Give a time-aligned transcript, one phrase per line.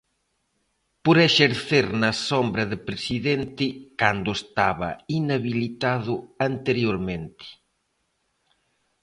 [1.05, 3.65] Por exercer na sombra de presidente
[4.01, 4.89] cando estaba
[5.19, 6.13] inhabilitado
[6.49, 7.45] anteriormente.